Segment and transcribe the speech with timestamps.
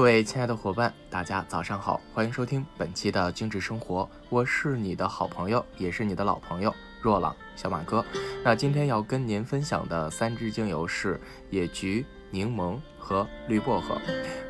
[0.00, 8.02] 各位亲爱的伙伴，大家早上好，欢迎收听本期的精致生活，我是你的好朋友，也是你的老朋友若朗小马哥。
[8.42, 14.00] 那今天要跟您分享的三支精油是野菊、柠檬和绿薄荷。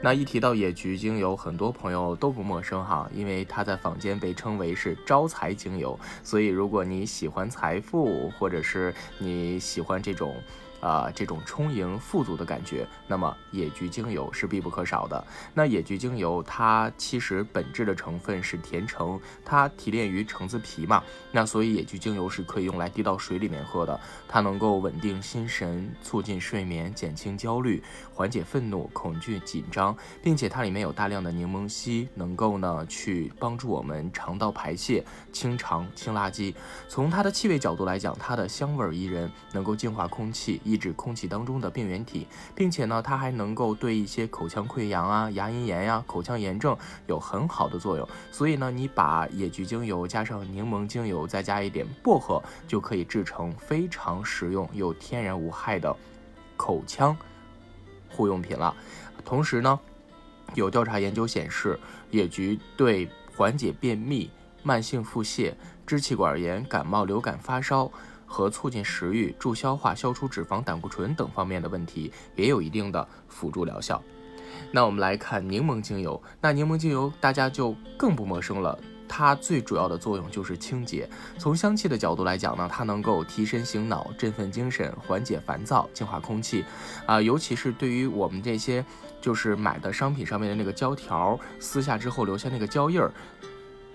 [0.00, 10.32] 那一提到野菊精油，很多朋友都不陌生哈，因为它在坊间被称为是招财精油，所以如果你喜欢财富，或者是你喜欢这种。
[10.80, 15.24] 啊，这种充盈富足的感觉，那么野菊精油是必不可少的。
[15.54, 24.00] 那野菊精油它其实本质的成分是甜橙，它提炼于橙子皮嘛，那所以野菊精油是可以用来滴到水里面喝的。
[24.26, 27.82] 它能够稳定心神，促进睡眠，减轻焦虑，
[28.14, 36.54] 缓解愤怒、恐惧、紧张，并且它里面有大量的柠檬烯，能够呢去帮助我们肠道排泄、清肠、清垃圾。
[36.88, 40.60] 从它的气味角度来讲，它的香味宜人，能够净化空气。
[40.70, 46.76] 抑制空气当中的病原体，并且呢，它还能够对一些口腔溃疡啊、牙龈炎呀、口腔炎症
[47.08, 48.08] 有很好的作用。
[48.30, 55.94] 所以呢，你把野菊精油加上柠檬精油，再加一点薄荷，就可以制成非常实用又天然无害的
[56.56, 57.16] 口腔
[58.08, 58.72] 护用品了。
[59.24, 59.80] 同时呢，
[60.54, 61.76] 有调查研究显示，
[62.12, 64.30] 野菊对缓解便秘、
[64.62, 65.52] 慢性腹泻、
[65.84, 67.90] 支气管炎、感冒、流感、发烧。
[68.30, 74.00] 和促进食欲、助消化、消除脂肪、胆固醇等方面的问题，也有一定的辅助疗效。
[74.70, 78.78] 那我们来看柠檬精油，那柠檬精油大家就更不陌生了，
[79.08, 81.08] 它最主要的作用就是清洁。
[81.38, 86.64] 从香气的角度来讲呢，它能够提神醒脑、振奋精神、缓解烦躁、净化空气。
[87.06, 88.84] 啊，尤其是对于我们这些
[89.20, 93.12] 就是买的商品上面的那个胶条，撕下之后留下那个胶印儿。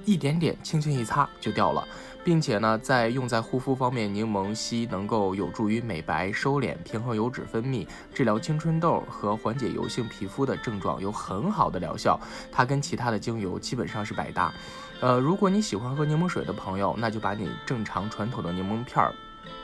[0.04, 1.88] 一点点，轻轻一擦就掉了，
[2.24, 12.20] 并且呢，在用在护肤方面，柠檬烯能够有助于美白、收敛、平衡油脂分泌，治疗青春痘和缓解油性皮肤的症状，有很好的疗效。
[12.52, 14.54] 它跟其他的精油基本上是百搭。
[15.02, 19.14] 呃，如果你喜欢喝柠檬水的朋友，那就把你正常传统的柠檬片儿。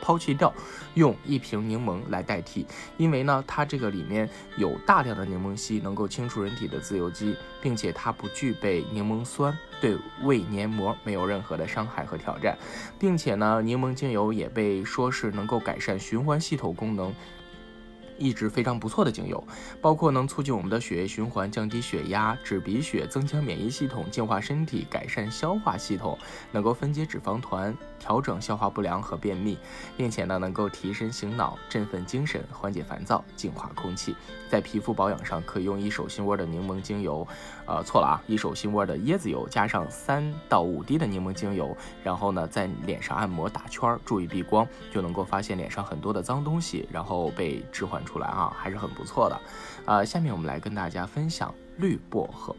[0.01, 0.53] 抛弃掉，
[0.95, 2.65] 用一瓶柠檬来代替，
[2.97, 12.57] 因为呢，它这个里面有大量的柠檬烯，能够清除人体的自由基，并且它不具备柠檬酸，对胃黏膜没有任何的伤害和挑战，
[12.99, 17.13] 并且呢，柠檬精油也被说是能够改善循环系统功能。
[18.21, 19.43] 一直非常不错的精油，
[19.81, 26.15] 包括能促进我们的血液循环、降低血压、止鼻血、增强免疫系统、净化身体、改善消化系统，
[26.51, 29.57] 能够分解脂肪团、调整消化不良和便秘，
[29.97, 34.15] 并且呢能够提神醒脑、振奋精神、缓解烦躁、净化空气。
[34.47, 37.27] 在皮肤保养上，可以用一手心窝的柠檬精油，
[37.65, 48.10] 呃，错了啊，一手心窝的椰子油加上三到五滴的柠檬精油，然后呢在脸上按摩打圈，注意避光，就能够发现脸上很多的脏东西，然后被置换出。
[48.11, 49.41] 出来啊，还是很不错的，
[49.85, 52.55] 呃，下面我们来跟大家分享绿薄荷。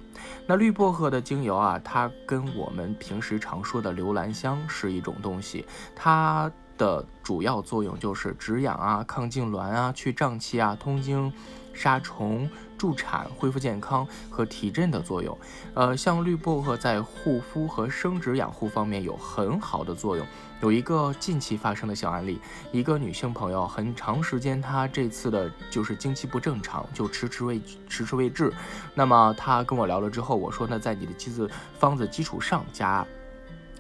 [0.47, 11.33] 那绿薄荷的精油啊，它跟我们平时常说的留兰香是一种东西，它的主要作用就是止痒啊、抗痉挛啊、去胀气啊、通经。
[11.75, 12.51] 杀虫、
[12.83, 15.39] 助产、恢复健康和提振的作用。
[15.73, 20.27] 呃，像绿薄荷在护肤和生殖养护方面有很好的作用。
[20.61, 22.41] 有一个近期发生的小案例，
[22.73, 28.53] 一个女性朋友很长时间，她这次的就是经期不正常，就迟迟未迟迟未至。
[28.97, 33.07] 那么她跟我聊了之后，我说那在你的机子方子基础上加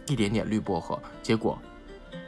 [0.06, 1.58] 一点点绿薄荷，结果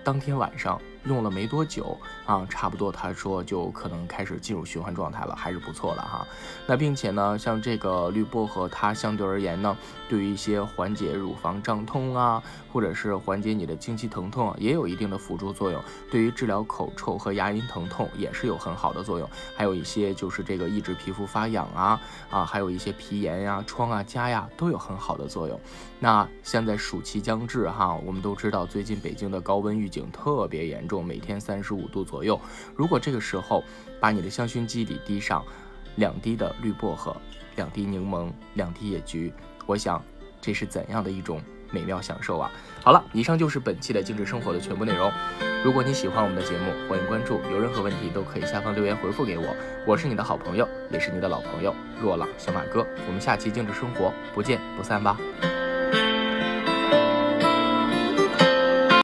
[0.02, 0.76] 当天晚上。
[1.04, 6.26] 用了没多久啊，差不多他说就可能开始进入循环状态了，还是不错的哈。
[6.66, 9.76] 那并且呢，像这个绿薄荷，它相对而言呢，
[10.08, 12.42] 对于一些缓解乳房胀痛啊，
[12.72, 15.82] 或者是缓解你的经期疼痛，也有一定的辅助作用。
[16.10, 19.28] 对于治疗口臭和牙龈疼痛也是有很好的作用。
[19.54, 22.00] 还有一些就是这个抑制皮肤发痒啊
[22.30, 25.60] 啊，还有一些皮炎呀、疮啊、痂呀，都有很好的作用。
[25.98, 31.04] 那现在暑期将至哈，我们都知道最近北京的高温预警特别严重重。
[31.04, 32.40] 每天三十五度左右，
[32.74, 33.62] 如果这个时候
[34.00, 35.44] 把你的香薰机里滴上
[35.96, 37.14] 两滴的绿薄荷，
[37.56, 39.32] 两滴柠檬，两滴野菊，
[39.66, 40.02] 我想
[40.40, 42.50] 这是怎样的一种美妙享受啊！
[42.82, 45.10] 好了，以上就是本期的精致生活的全部内容。
[45.64, 49.56] 如果你喜欢我们的节目，欢迎关注，有任何问题都可以下方留言回复给我。
[49.86, 52.86] 我是你的好朋友，也是你的老朋友若朗小马哥。
[53.06, 55.18] 我们下期精致生活不见不散吧。